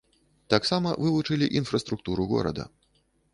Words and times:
Таксама 0.53 0.93
вывучылі 1.03 1.51
інфраструктуру 1.61 2.27
горада. 2.33 2.67